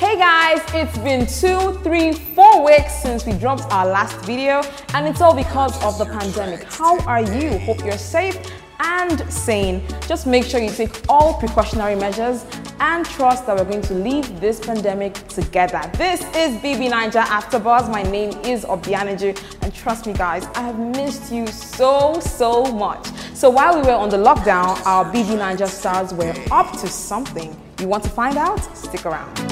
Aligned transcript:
Hey 0.00 0.16
guys, 0.16 0.62
it's 0.72 0.96
been 0.96 1.26
two, 1.26 1.78
three, 1.82 2.12
four 2.12 2.64
weeks 2.64 3.02
since 3.02 3.26
we 3.26 3.34
dropped 3.34 3.70
our 3.70 3.84
last 3.84 4.16
video, 4.24 4.62
and 4.94 5.06
it's 5.06 5.20
all 5.20 5.34
because 5.34 5.76
of 5.84 5.98
the 5.98 6.06
pandemic. 6.06 6.62
How 6.62 6.98
are 7.00 7.20
you? 7.20 7.58
Hope 7.58 7.84
you're 7.84 7.98
safe 7.98 8.38
and 8.78 9.20
sane. 9.30 9.82
Just 10.08 10.26
make 10.26 10.46
sure 10.46 10.58
you 10.58 10.70
take 10.70 11.02
all 11.06 11.34
precautionary 11.34 11.96
measures 11.96 12.46
and 12.80 13.04
trust 13.04 13.46
that 13.46 13.54
we're 13.58 13.70
going 13.70 13.82
to 13.82 13.92
leave 13.92 14.40
this 14.40 14.58
pandemic 14.58 15.12
together. 15.28 15.82
This 15.98 16.22
is 16.34 16.56
BB 16.62 16.90
Naija 16.90 17.16
After 17.16 17.58
Buzz. 17.58 17.86
My 17.90 18.02
name 18.02 18.30
is 18.42 18.64
Obianaju, 18.64 19.38
and 19.60 19.74
trust 19.74 20.06
me, 20.06 20.14
guys, 20.14 20.46
I 20.54 20.62
have 20.62 20.78
missed 20.78 21.30
you 21.30 21.46
so, 21.46 22.18
so 22.20 22.64
much. 22.64 23.06
So 23.34 23.50
while 23.50 23.78
we 23.78 23.86
were 23.86 23.92
on 23.92 24.08
the 24.08 24.16
lockdown, 24.16 24.82
our 24.86 25.04
BB 25.04 25.36
Naija 25.36 25.66
stars 25.68 26.14
were 26.14 26.34
up 26.50 26.72
to 26.80 26.88
something. 26.88 27.54
You 27.78 27.88
want 27.88 28.02
to 28.04 28.10
find 28.10 28.38
out? 28.38 28.60
Stick 28.74 29.04
around. 29.04 29.49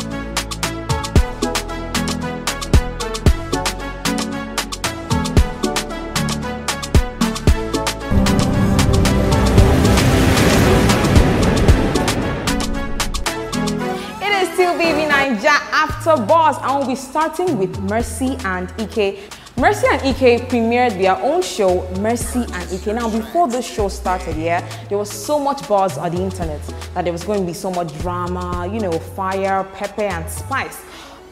Still 14.68 15.08
Naija 15.08 15.58
After 15.72 16.22
Buzz, 16.24 16.58
and 16.60 16.78
we'll 16.78 16.88
be 16.88 16.94
starting 16.94 17.56
with 17.56 17.80
Mercy 17.80 18.36
and 18.44 18.70
Ike. 18.78 19.18
Mercy 19.56 19.86
and 19.90 20.02
Ike 20.02 20.46
premiered 20.50 20.98
their 20.98 21.16
own 21.22 21.40
show, 21.40 21.88
Mercy 22.00 22.40
and 22.40 22.54
Ike. 22.54 22.86
Now, 22.94 23.08
before 23.08 23.48
this 23.48 23.66
show 23.66 23.88
started, 23.88 24.36
yeah, 24.36 24.60
there 24.90 24.98
was 24.98 25.10
so 25.10 25.38
much 25.38 25.66
buzz 25.66 25.96
on 25.96 26.14
the 26.14 26.22
internet 26.22 26.60
that 26.92 27.04
there 27.04 27.14
was 27.14 27.24
going 27.24 27.40
to 27.40 27.46
be 27.46 27.54
so 27.54 27.70
much 27.70 27.98
drama, 28.00 28.70
you 28.70 28.78
know, 28.78 28.92
fire, 28.92 29.64
pepper, 29.72 30.02
and 30.02 30.28
spice. 30.28 30.82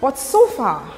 But 0.01 0.17
so 0.17 0.47
far, 0.47 0.91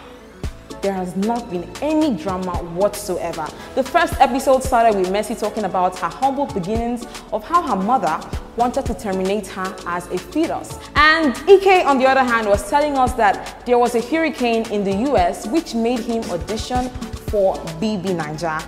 there 0.83 0.93
has 0.93 1.17
not 1.17 1.51
been 1.51 1.69
any 1.83 2.17
drama 2.17 2.53
whatsoever. 2.75 3.47
The 3.75 3.83
first 3.83 4.15
episode 4.21 4.63
started 4.63 4.99
with 4.99 5.11
Mercy 5.11 5.35
talking 5.35 5.65
about 5.65 5.99
her 5.99 6.09
humble 6.09 6.47
beginnings 6.47 7.07
of 7.33 7.45
how 7.45 7.63
her 7.63 7.77
mother 7.77 8.19
wanted 8.57 8.87
to 8.87 8.95
terminate 8.95 9.47
her 9.49 9.77
as 9.87 10.07
a 10.09 10.19
fetus. 10.19 10.79
And 10.97 11.35
Ike, 11.49 11.87
on 11.87 11.99
the 11.99 12.07
other 12.07 12.25
hand, 12.25 12.49
was 12.49 12.69
telling 12.69 12.97
us 12.99 13.13
that 13.15 13.65
there 13.67 13.79
was 13.79 13.95
a 13.95 14.01
hurricane 14.01 14.71
in 14.71 14.85
the 14.85 15.11
US 15.11 15.47
which 15.47 15.75
made 15.75 16.01
him 16.01 16.23
audition 16.31 16.89
for 17.31 17.57
BB 17.81 18.17
Naija. 18.17 18.63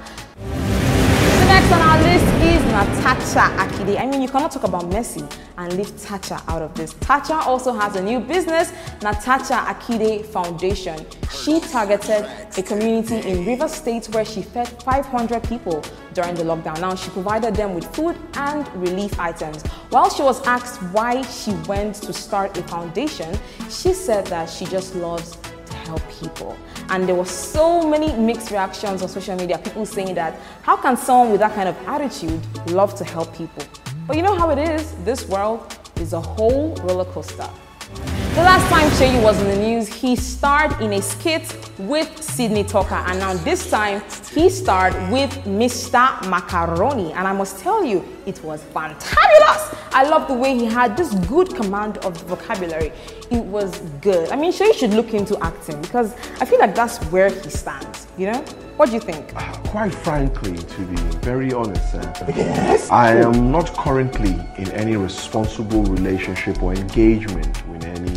Next 1.51 1.73
on 1.73 1.81
our 1.81 2.01
list 2.01 2.25
is 2.45 2.63
Natasha 2.67 3.41
Akide. 3.59 3.99
I 4.01 4.07
mean, 4.07 4.23
you 4.23 4.29
cannot 4.29 4.53
talk 4.53 4.63
about 4.63 4.87
Mercy 4.87 5.25
and 5.59 5.73
leave 5.73 5.91
Tacha 5.97 6.41
out 6.49 6.63
of 6.63 6.73
this. 6.77 6.95
Tacha 6.95 7.45
also 7.45 7.73
has 7.73 7.97
a 7.97 8.03
new 8.03 8.21
business, 8.21 8.73
Natasha 9.03 9.55
Akide 9.55 10.25
Foundation. 10.27 11.05
She 11.29 11.59
targeted 11.59 12.25
a 12.57 12.63
community 12.63 13.29
in 13.29 13.45
River 13.45 13.67
State 13.67 14.07
where 14.15 14.25
she 14.25 14.43
fed 14.43 14.69
500 14.85 15.43
people 15.43 15.83
during 16.15 16.37
the 16.37 16.45
lockdown. 16.45 16.81
Now, 16.81 16.95
she 16.95 17.11
provided 17.11 17.57
them 17.57 17.75
with 17.75 17.93
food 17.97 18.17
and 18.35 18.69
relief 18.77 19.19
items. 19.19 19.65
While 19.91 20.09
she 20.09 20.23
was 20.23 20.41
asked 20.47 20.81
why 20.93 21.23
she 21.23 21.51
went 21.67 21.97
to 21.97 22.13
start 22.13 22.57
a 22.59 22.63
foundation, 22.69 23.37
she 23.69 23.93
said 23.93 24.25
that 24.29 24.49
she 24.49 24.67
just 24.67 24.95
loves 24.95 25.37
to 25.67 25.75
help 25.75 26.03
people. 26.13 26.57
And 26.91 27.09
there 27.09 27.15
were 27.15 27.25
so 27.25 27.89
many 27.89 28.13
mixed 28.15 28.51
reactions 28.51 29.01
on 29.01 29.09
social 29.09 29.37
media, 29.37 29.59
people 29.59 29.87
saying 29.87 30.17
that 30.17 30.35
how 30.63 30.77
can 30.77 30.97
someone 30.97 31.31
with 31.31 31.41
that 31.41 31.55
kind 31.55 31.69
of 31.69 31.77
attitude 31.87 32.41
love 32.69 32.97
to 32.97 33.05
help 33.05 33.33
people? 33.35 33.63
But 34.09 34.17
you 34.17 34.23
know 34.23 34.35
how 34.35 34.51
it 34.51 34.59
is, 34.59 34.93
this 35.05 35.25
world 35.29 35.77
is 35.97 36.13
a 36.15 36.21
whole 36.21 36.75
roller 36.83 37.05
coaster. 37.05 37.49
The 38.35 38.43
last 38.43 38.69
time 38.71 38.89
Cheyi 38.91 39.21
was 39.21 39.43
in 39.43 39.49
the 39.49 39.57
news, 39.57 39.89
he 39.89 40.15
starred 40.15 40.81
in 40.81 40.93
a 40.93 41.03
skit 41.03 41.53
with 41.81 42.23
Sydney 42.23 42.63
Talker, 42.63 42.95
and 42.95 43.19
now 43.19 43.35
this 43.35 43.69
time 43.69 44.03
he 44.33 44.49
starred 44.49 44.95
with 45.11 45.33
Mr. 45.45 46.29
Macaroni. 46.31 47.13
And 47.13 47.27
I 47.27 47.33
must 47.33 47.59
tell 47.59 47.85
you, 47.85 48.05
it 48.27 48.41
was 48.45 48.63
fantabulous. 48.73 49.77
I 49.93 50.05
love 50.09 50.29
the 50.29 50.35
way 50.35 50.55
he 50.57 50.67
had 50.67 50.97
this 50.97 51.13
good 51.27 51.57
command 51.57 51.99
of 51.99 52.17
the 52.21 52.37
vocabulary. 52.37 52.93
It 53.33 53.43
was 53.43 53.81
good. 54.01 54.31
I 54.31 54.37
mean, 54.37 54.53
Cheyi 54.53 54.75
should 54.75 54.95
look 54.95 55.13
into 55.13 55.37
acting 55.43 55.81
because 55.83 56.15
I 56.41 56.45
feel 56.45 56.61
like 56.61 56.77
that's 56.77 56.99
where 57.07 57.31
he 57.31 57.51
stands. 57.51 58.07
You 58.17 58.31
know? 58.31 58.45
What 58.81 58.87
do 58.89 58.95
you 58.95 59.01
think? 59.01 59.35
Quite 59.67 59.95
frankly, 59.95 60.57
to 60.57 60.81
be 60.87 60.97
very 61.21 61.53
honest, 61.53 61.95
uh, 61.95 62.89
I 62.91 63.15
am 63.17 63.53
not 63.53 63.75
currently 63.75 64.31
in 64.57 64.71
any 64.73 64.97
responsible 64.97 65.83
relationship 65.85 66.63
or 66.63 66.73
engagement 66.73 67.69
with 67.69 67.85
any, 67.85 68.10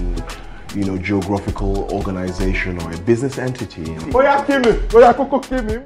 you 0.75 0.84
know, 0.84 0.97
geographical 0.97 1.91
organization 1.94 2.81
or 2.81 2.91
a 2.91 2.97
business 3.00 3.38
entity. 3.38 3.84
Oya 4.16 4.44
kí 4.45 4.59
mi, 4.66 4.72
oya 4.97 5.13
kókó 5.13 5.39
kí 5.41 5.61
mi. 5.63 5.78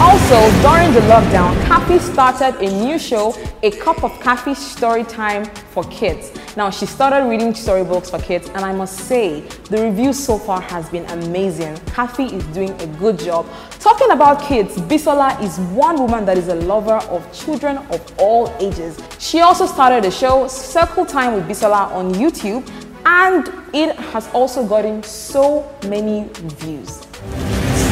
Also, 0.00 0.38
during 0.62 0.92
the 0.92 1.00
lockdown, 1.08 1.52
Kathy 1.66 1.98
started 1.98 2.54
a 2.60 2.70
new 2.84 3.00
show, 3.00 3.34
A 3.64 3.72
Cup 3.72 4.04
of 4.04 4.12
Kathy 4.20 4.54
Story 4.54 5.02
Time 5.02 5.44
for 5.72 5.82
Kids. 5.84 6.30
Now, 6.56 6.70
she 6.70 6.86
started 6.86 7.28
reading 7.28 7.52
storybooks 7.52 8.08
for 8.10 8.20
kids, 8.20 8.48
and 8.50 8.64
I 8.64 8.72
must 8.72 8.96
say, 8.96 9.40
the 9.70 9.82
review 9.82 10.12
so 10.12 10.38
far 10.38 10.60
has 10.60 10.88
been 10.88 11.04
amazing. 11.06 11.76
Kathy 11.86 12.26
is 12.26 12.44
doing 12.48 12.70
a 12.80 12.86
good 12.98 13.18
job. 13.18 13.44
Talking 13.80 14.12
about 14.12 14.40
kids, 14.40 14.76
Bisola 14.76 15.40
is 15.42 15.58
one 15.74 15.96
woman 15.96 16.24
that 16.26 16.38
is 16.38 16.46
a 16.46 16.54
lover 16.54 17.00
of 17.10 17.32
children 17.32 17.78
of 17.90 18.00
all 18.18 18.54
ages. 18.60 19.00
She 19.18 19.40
also 19.40 19.66
started 19.66 20.04
a 20.04 20.12
show, 20.12 20.46
Circle 20.46 21.06
Time 21.06 21.34
with 21.34 21.48
Bisola, 21.48 21.90
on 21.90 22.14
YouTube, 22.14 22.64
and 23.08 23.48
it 23.72 23.96
has 23.96 24.28
also 24.34 24.66
gotten 24.66 25.02
so 25.02 25.74
many 25.84 26.28
views. 26.60 26.90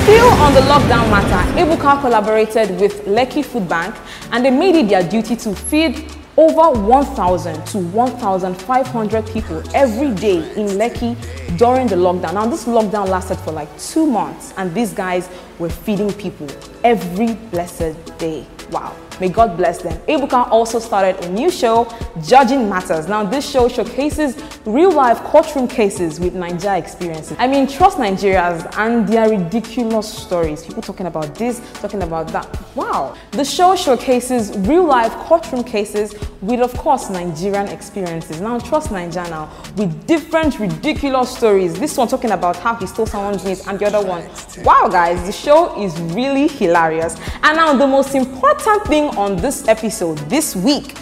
Still 0.03 0.29
on 0.45 0.53
the 0.53 0.61
lockdown 0.61 1.11
matter, 1.11 1.59
Ebuka 1.59 2.01
collaborated 2.03 2.79
with 2.79 3.07
Lekki 3.07 3.43
Food 3.43 3.67
Bank 3.67 3.97
and 4.31 4.45
they 4.45 4.51
made 4.51 4.75
it 4.77 4.89
their 4.91 5.03
duty 5.03 5.35
to 5.37 5.55
feed 5.55 6.13
over 6.37 6.79
1,000 6.79 7.67
to 7.67 7.79
1,500 7.79 9.27
people 9.29 9.63
every 9.75 10.15
day 10.15 10.37
in 10.55 10.67
Lekki 10.77 11.17
during 11.57 11.87
the 11.87 11.97
lockdown. 11.97 12.35
Now, 12.35 12.47
this 12.47 12.67
lockdown 12.67 13.09
lasted 13.09 13.39
for 13.39 13.53
like 13.53 13.71
two 13.81 14.07
months 14.07 14.53
and 14.59 14.75
these 14.75 14.93
guys 14.93 15.31
were 15.59 15.71
feeding 15.71 16.13
people 16.13 16.47
every 16.85 17.33
blessed 17.51 18.19
day. 18.19 18.47
Wow. 18.71 18.97
May 19.19 19.31
God 19.31 19.57
bless 19.57 19.81
them. 19.81 19.99
Ebuka 20.07 20.51
also 20.51 20.79
started 20.79 21.25
a 21.25 21.29
new 21.31 21.51
show, 21.51 21.89
Judging 22.23 22.69
Matters. 22.69 23.09
Now, 23.09 23.25
this 23.25 23.49
show 23.49 23.67
showcases 23.67 24.37
real 24.67 24.93
life 24.93 25.19
courtroom 25.21 25.69
cases 25.69 26.21
with 26.21 26.35
Nigeria 26.35 26.77
experiences. 26.77 27.35
I 27.39 27.47
mean, 27.47 27.67
trust 27.67 27.97
Nigerians 27.97 28.71
and 28.77 29.09
their 29.09 29.31
ridiculous 29.31 30.13
stories. 30.13 30.65
People 30.67 30.83
talking 30.83 31.07
about 31.07 31.35
this, 31.35 31.61
talking 31.81 32.03
about 32.03 32.29
that. 32.29 32.47
Wow. 32.77 33.17
The 33.31 33.45
show 33.45 33.75
showcases 33.75 34.57
real 34.69 34.85
life 34.85 35.13
courtroom 35.13 35.65
cases 35.65 36.15
with, 36.43 36.61
of 36.61 36.75
course, 36.75 37.09
Nigerian 37.09 37.69
experiences. 37.69 38.43
Now, 38.43 38.59
trust 38.59 38.91
Nigeria 38.91 39.31
now 39.31 39.51
with 39.77 40.07
different 40.07 40.59
ridiculous 40.61 41.35
stories. 41.35 41.79
This 41.79 41.97
one 41.97 42.09
talking 42.09 42.33
about 42.33 42.57
how 42.57 42.75
he 42.75 42.87
stole 42.87 43.07
someone's 43.07 43.45
meat, 43.47 43.67
and 43.67 43.79
the 43.79 43.87
other 43.87 44.07
one. 44.07 44.29
Wow, 44.63 44.89
guys, 44.91 45.25
the 45.25 45.33
show 45.33 45.83
is 45.83 45.99
really 46.13 46.49
hilarious. 46.49 47.17
And 47.43 47.57
now, 47.57 47.75
the 47.75 47.87
most 47.87 48.15
important 48.15 48.56
thing 48.87 49.09
on 49.17 49.37
this 49.37 49.67
episode 49.69 50.19
this 50.31 50.55
week 50.57 50.95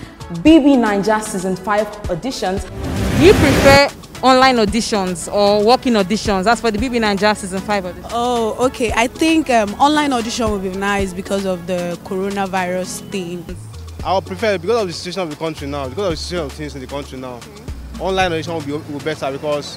BB 0.43 0.79
Naija 0.79 1.23
Season 1.23 1.55
5 1.55 1.87
auditions. 2.05 2.63
Do 3.19 3.27
you 3.27 3.33
prefer 3.35 3.89
online 4.23 4.57
auditions 4.57 5.33
or 5.33 5.63
walk-in 5.65 5.95
auditions? 5.95 6.45
That's 6.45 6.61
for 6.61 6.71
the 6.71 6.79
BB 6.79 7.01
Naija 7.01 7.37
Season 7.37 7.61
5 7.61 7.87
audition. 7.87 8.11
Oh, 8.13 8.57
okay. 8.67 8.91
I 8.95 9.07
think 9.07 9.51
um, 9.51 9.75
online 9.75 10.13
audition 10.13 10.51
would 10.51 10.63
be 10.63 10.71
nice 10.71 11.13
because 11.13 11.45
of 11.45 11.67
the 11.67 11.99
coronavirus 12.05 13.01
thing. 13.11 13.45
I 14.03 14.15
would 14.15 14.27
prefer 14.27 14.59
because 14.59 14.81
of 14.81 14.87
the 14.87 14.93
situation 14.93 15.23
of 15.23 15.31
the 15.31 15.37
country 15.37 15.69
now, 15.69 15.89
because 15.89 16.05
of 16.05 16.11
the 16.13 16.17
situation 16.17 16.47
of 16.47 16.53
things 16.53 16.75
in 16.75 16.81
the 16.81 16.87
country 16.87 17.19
now. 17.19 17.41
Online 18.01 18.33
audition 18.33 18.55
will 18.55 18.63
be, 18.63 18.73
will 18.73 18.99
be 18.99 19.05
better 19.05 19.31
because 19.31 19.77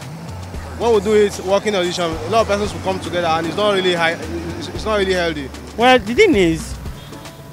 when 0.79 0.93
we 0.93 1.01
do 1.01 1.13
it, 1.13 1.39
walking 1.45 1.75
audition, 1.75 2.05
a 2.05 2.29
lot 2.29 2.41
of 2.41 2.47
persons 2.47 2.73
will 2.73 2.81
come 2.81 2.99
together 2.99 3.27
and 3.27 3.47
it's 3.47 3.57
not 3.57 3.73
really 3.73 3.93
high, 3.93 4.13
it's, 4.13 4.69
it's 4.69 4.85
not 4.85 4.97
really 4.97 5.13
healthy. 5.13 5.49
Well, 5.75 5.99
the 5.99 6.13
thing 6.13 6.35
is, 6.35 6.76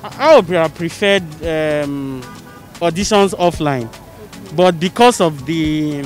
I 0.04 0.36
would 0.36 0.44
have 0.46 0.74
preferred 0.74 1.22
um, 1.42 2.22
auditions 2.74 3.32
offline, 3.38 3.88
but 4.54 4.78
because 4.78 5.18
of 5.22 5.46
the 5.46 6.00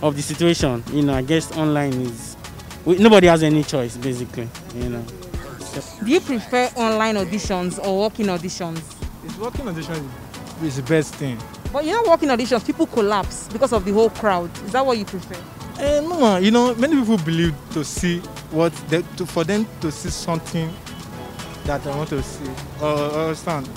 of 0.00 0.14
the 0.14 0.22
situation, 0.22 0.82
you 0.92 1.02
know, 1.02 1.14
I 1.14 1.22
guess 1.22 1.50
online 1.56 1.92
is 1.92 2.36
we, 2.84 2.98
nobody 2.98 3.26
has 3.26 3.42
any 3.42 3.64
choice 3.64 3.96
basically, 3.96 4.48
you 4.76 4.90
know. 4.90 5.04
Do 6.04 6.10
you 6.10 6.20
prefer 6.20 6.70
online 6.76 7.16
auditions 7.16 7.84
or 7.84 7.98
walk-in 7.98 8.26
auditions? 8.26 8.80
It's 9.24 9.36
working 9.38 9.66
audition 9.66 10.08
is 10.62 10.76
the 10.76 10.82
best 10.82 11.16
thing. 11.16 11.36
But 11.72 11.84
you 11.84 11.94
know, 11.94 12.02
walk-in 12.02 12.28
auditions, 12.28 12.64
people 12.64 12.86
collapse 12.86 13.48
because 13.48 13.72
of 13.72 13.84
the 13.84 13.92
whole 13.92 14.10
crowd. 14.10 14.56
Is 14.64 14.70
that 14.72 14.86
what 14.86 14.98
you 14.98 15.04
prefer? 15.04 15.34
Eh, 15.80 16.00
no, 16.00 16.36
you 16.36 16.52
know, 16.52 16.76
many 16.76 16.94
people 16.94 17.18
believe 17.18 17.56
to 17.72 17.84
see 17.84 18.18
what 18.52 18.72
they, 18.88 19.02
to, 19.16 19.26
for 19.26 19.42
them 19.42 19.66
to 19.80 19.90
see 19.90 20.10
something 20.10 20.72
that 21.64 21.86
I 21.86 21.96
want 21.96 22.08
to 22.10 22.22
see 22.22 22.48
or, 22.80 22.88
or 22.88 23.20
understand. 23.28 23.68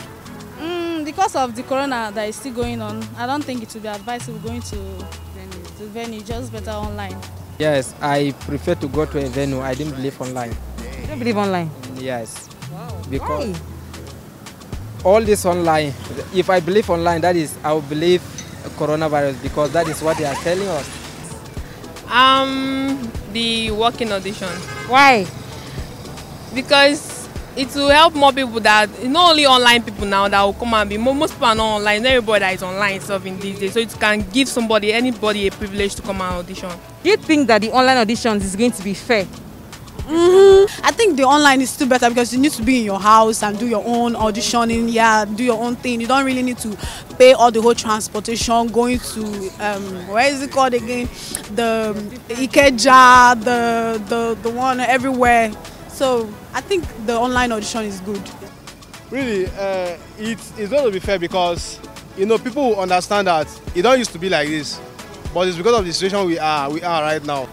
Mm, 0.59 1.05
because 1.05 1.35
of 1.35 1.55
the 1.55 1.63
corona 1.63 2.11
that 2.13 2.27
is 2.27 2.35
still 2.35 2.53
going 2.53 2.81
on, 2.81 3.03
I 3.17 3.25
don't 3.27 3.43
think 3.43 3.63
it 3.63 3.73
would 3.73 3.83
be 3.83 3.89
advisable 3.89 4.39
going 4.39 4.61
to 4.61 4.75
venue, 4.75 5.63
the 5.79 5.85
venue 5.87 6.21
just 6.21 6.51
better 6.51 6.71
online. 6.71 7.15
Yes, 7.59 7.93
I 8.01 8.33
prefer 8.41 8.75
to 8.75 8.87
go 8.87 9.05
to 9.05 9.25
a 9.25 9.29
venue. 9.29 9.61
I 9.61 9.73
didn't 9.75 9.95
believe 9.95 10.19
online. 10.19 10.55
You 11.01 11.07
don't 11.07 11.19
believe 11.19 11.37
online? 11.37 11.69
Yes. 11.95 12.49
Because 13.09 13.57
Why? 13.57 15.09
all 15.09 15.21
this 15.21 15.45
online, 15.45 15.93
if 16.33 16.49
I 16.49 16.59
believe 16.59 16.89
online, 16.89 17.21
that 17.21 17.35
is, 17.35 17.55
I 17.63 17.71
will 17.73 17.81
believe 17.81 18.21
coronavirus 18.77 19.41
because 19.43 19.71
that 19.73 19.87
is 19.87 20.01
what 20.01 20.17
they 20.17 20.25
are 20.25 20.35
telling 20.35 20.67
us. 20.67 20.89
Um, 22.09 23.11
the 23.31 23.71
working 23.71 24.11
audition 24.11 24.47
Why? 24.87 25.25
because 26.53 27.14
it 27.57 27.73
will 27.75 27.89
help 27.89 28.13
more 28.13 28.33
people 28.33 28.59
that 28.59 28.89
not 29.05 29.31
only 29.31 29.45
online 29.45 29.81
people 29.83 30.05
now 30.05 30.27
that 30.27 30.41
will 30.41 30.53
come 30.53 30.73
and 30.73 30.89
be 30.89 30.97
mo- 30.97 31.13
most 31.13 31.33
people 31.33 31.47
are 31.47 31.55
not 31.55 31.75
online. 31.75 32.03
Not 32.03 32.09
everybody 32.09 32.39
that 32.41 32.53
is 32.53 32.63
online 32.63 32.99
stuff 32.99 33.25
in 33.25 33.39
these 33.39 33.59
days, 33.59 33.73
so 33.73 33.79
it 33.79 33.91
can 33.99 34.21
give 34.31 34.47
somebody 34.47 34.91
anybody 34.91 35.47
a 35.47 35.51
privilege 35.51 35.95
to 35.95 36.01
come 36.01 36.21
and 36.21 36.33
audition. 36.35 36.69
Do 37.03 37.09
you 37.09 37.17
think 37.17 37.47
that 37.47 37.61
the 37.61 37.71
online 37.71 38.05
auditions 38.05 38.41
is 38.43 38.55
going 38.55 38.71
to 38.71 38.83
be 38.83 38.93
fair? 38.93 39.25
I 40.07 40.91
think 40.91 41.17
the 41.17 41.23
online 41.23 41.61
is 41.61 41.71
still 41.71 41.87
better 41.87 42.09
because 42.09 42.31
you 42.31 42.39
need 42.39 42.51
to 42.51 42.61
be 42.61 42.79
in 42.79 42.85
your 42.85 42.99
house 42.99 43.41
and 43.41 43.57
do 43.57 43.65
your 43.67 43.83
own 43.85 44.13
auditioning. 44.13 44.91
Yeah, 44.91 45.25
do 45.25 45.43
your 45.43 45.59
own 45.61 45.75
thing. 45.77 45.99
You 45.99 46.05
don't 46.07 46.25
really 46.25 46.43
need 46.43 46.59
to 46.59 46.77
pay 47.17 47.33
all 47.33 47.49
the 47.51 47.61
whole 47.61 47.73
transportation 47.73 48.67
going 48.67 48.99
to 48.99 49.49
um, 49.59 50.07
where 50.07 50.31
is 50.31 50.43
it 50.43 50.51
called 50.51 50.73
again? 50.75 51.07
The 51.55 51.93
Ikeja, 52.29 53.43
the 53.43 53.99
the 54.07 54.37
the 54.43 54.49
one 54.55 54.79
everywhere. 54.79 55.51
So 55.95 56.27
I 56.53 56.61
think 56.61 56.83
the 57.05 57.15
online 57.17 57.51
audition 57.51 57.83
is 57.85 57.99
good. 58.01 58.21
really 59.11 59.45
uh, 59.47 59.95
it's, 60.17 60.51
it's 60.57 60.69
going 60.69 60.83
to 60.83 60.91
be 60.91 60.99
fair 60.99 61.17
because 61.19 61.79
you 62.17 62.25
know 62.25 62.37
people 62.37 62.79
understand 62.79 63.27
that 63.27 63.47
it 63.75 63.83
don't 63.83 63.99
used 63.99 64.11
to 64.11 64.19
be 64.19 64.29
like 64.29 64.47
this 64.49 64.79
but 65.33 65.47
it's 65.47 65.55
because 65.57 65.77
of 65.79 65.85
the 65.85 65.93
situation 65.93 66.25
we 66.25 66.39
are 66.39 66.69
we 66.71 66.81
are 66.81 67.01
right 67.03 67.23
now 67.23 67.47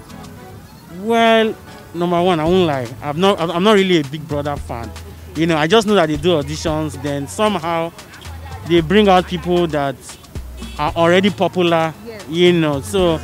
Well, 1.00 1.54
number 1.94 2.20
one, 2.22 2.40
I 2.40 2.44
won't 2.44 2.66
lie. 2.66 2.86
I'm 3.02 3.18
not. 3.20 3.40
I'm 3.40 3.50
I'm 3.50 3.64
not 3.64 3.72
really 3.74 4.00
a 4.00 4.04
Big 4.04 4.26
Brother 4.28 4.56
fan. 4.56 4.90
You 5.36 5.46
know, 5.46 5.56
I 5.56 5.66
just 5.66 5.86
know 5.86 5.94
that 5.94 6.06
they 6.08 6.16
do 6.16 6.30
auditions. 6.42 7.00
Then 7.02 7.26
somehow 7.28 7.92
they 8.68 8.80
bring 8.82 9.08
out 9.08 9.26
people 9.26 9.66
that 9.68 9.96
are 10.78 10.92
already 10.94 11.30
popular. 11.30 11.92
You 12.28 12.52
know, 12.52 12.80
so 12.82 13.14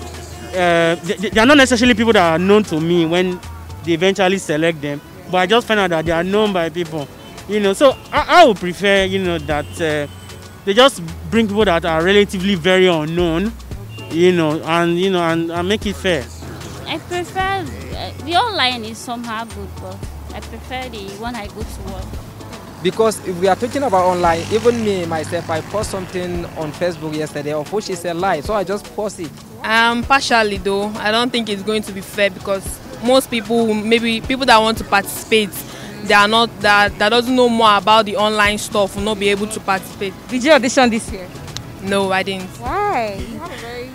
uh, 0.57 0.95
they, 1.05 1.29
they 1.33 1.41
are 1.41 1.47
not 1.47 1.57
necessarily 1.59 1.95
people 1.95 2.13
that 2.15 2.33
are 2.33 2.39
known 2.39 2.63
to 2.65 2.81
me 2.81 3.05
when 3.07 3.39
they 3.85 3.93
eventually 3.93 4.39
select 4.39 4.81
them. 4.81 5.01
But 5.31 5.39
I 5.39 5.47
just 5.47 5.67
find 5.67 5.81
out 5.81 5.91
that 5.91 6.05
they 6.05 6.13
are 6.13 6.25
known 6.25 6.53
by 6.53 6.69
people. 6.71 7.07
You 7.49 7.61
know, 7.61 7.73
so 7.73 7.97
I, 8.13 8.43
I 8.43 8.45
would 8.47 8.59
prefer, 8.59 9.05
you 9.05 9.19
know, 9.19 9.39
that 9.39 9.67
uh, 9.81 10.07
they 10.65 10.75
just 10.75 11.03
bring 11.31 11.49
people 11.49 11.65
that 11.65 11.85
are 11.85 12.03
relatively 12.03 12.55
very 12.55 12.87
unknown. 12.87 13.53
You 14.11 14.33
know, 14.33 14.63
and 14.63 14.99
you 14.99 15.11
know, 15.11 15.23
and, 15.23 15.51
and 15.51 15.69
make 15.69 15.85
it 15.87 15.97
fair. 15.97 16.25
I 16.87 16.99
prefer 16.99 17.41
uh, 17.41 18.25
the 18.25 18.37
online 18.37 18.85
is 18.85 18.97
somehow 18.97 19.45
good, 19.45 19.69
but 19.83 19.97
I 20.35 20.41
prefer 20.41 20.89
the 20.89 21.09
one 21.21 21.35
I 21.35 21.47
go 21.49 21.63
to 21.63 21.93
work. 21.93 22.05
Because 22.83 23.19
if 23.27 23.39
we 23.41 23.49
are 23.49 23.57
talking 23.57 23.83
about 23.83 24.07
online, 24.07 24.45
even 24.53 24.83
me 24.85 25.05
myself, 25.05 25.51
I 25.51 25.61
post 25.63 25.91
something 25.91 26.45
on 26.57 26.73
Facebook 26.73 27.15
yesterday 27.15 27.53
of 27.53 27.71
which 27.73 27.91
is 27.91 28.05
a 28.05 28.15
lie, 28.15 28.41
so 28.41 28.55
I 28.55 28.65
just 28.65 28.85
post 28.95 29.21
it. 29.21 29.31
Um, 29.63 30.03
partially 30.05 30.59
though, 30.59 30.87
I 30.97 31.11
don't 31.11 31.31
think 31.31 31.49
it's 31.49 31.63
going 31.63 31.83
to 31.83 31.93
be 31.93 32.01
fair 32.01 32.31
because 32.31 32.79
most 33.03 33.31
people, 33.31 33.75
maybe 33.75 34.21
people 34.21 34.47
that 34.47 34.59
want 34.59 34.79
to 34.79 34.85
participate, 34.85 35.51
they 36.05 36.15
are 36.15 36.29
not 36.29 36.49
that 36.61 36.99
that 36.99 37.09
doesn't 37.11 37.35
know 37.35 37.49
more 37.49 37.77
about 37.77 38.07
the 38.07 38.17
online 38.17 38.59
stuff 38.59 38.97
will 38.97 39.03
not 39.03 39.19
be 39.19 39.29
able 39.29 39.47
to 39.49 39.61
participate. 39.61 40.15
Did 40.29 40.45
you 40.45 40.53
audition 40.53 40.91
this 40.91 41.11
year? 41.11 41.29
No, 41.83 42.11
I 42.13 42.23
didn't. 42.23 42.49
Why? 42.59 43.15
You 43.15 43.39
have 43.39 43.53
a 43.53 43.57
very 43.57 43.91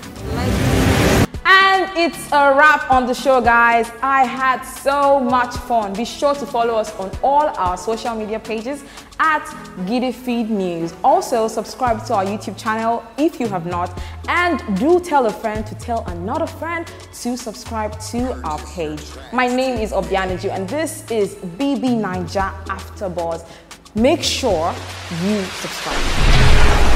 And 1.46 1.90
it's 1.98 2.32
a 2.32 2.56
wrap 2.56 2.90
on 2.90 3.06
the 3.06 3.14
show, 3.14 3.42
guys. 3.42 3.92
I 4.02 4.26
had 4.26 4.64
so 4.64 5.20
much 5.20 5.56
fun. 5.58 5.94
Be 5.94 6.06
sure 6.06 6.34
to 6.36 6.46
follow 6.46 6.76
us 6.76 6.96
on 6.98 7.12
all 7.22 7.50
our 7.58 7.78
social 7.78 8.16
media 8.16 8.40
pages 8.40 8.84
at 9.20 9.46
Giddy 9.86 10.12
Feed 10.12 10.50
News. 10.50 10.94
Also, 11.04 11.48
subscribe 11.48 12.06
to 12.06 12.14
our 12.14 12.26
YouTube 12.26 12.58
channel 12.58 13.04
if 13.18 13.40
you 13.40 13.48
have 13.48 13.66
not, 13.66 13.98
and 14.28 14.62
do 14.80 15.00
tell 15.00 15.26
a 15.26 15.32
friend 15.32 15.66
to 15.68 15.76
tell 15.76 16.04
another 16.08 16.48
friend 16.48 16.88
to 17.14 17.38
subscribe 17.38 18.00
to 18.12 18.34
our 18.44 18.60
page. 18.68 19.04
My 19.32 19.48
name 19.48 19.78
is 19.80 19.92
Obianiju, 19.92 20.52
and 20.52 20.68
this 20.68 21.10
is 21.12 21.36
BB 21.36 22.02
Naija 22.02 22.54
After 22.70 23.10
Buzz. 23.10 23.44
Make 23.96 24.24
sure 24.24 24.74
you 25.24 25.44
subscribe. 25.44 26.93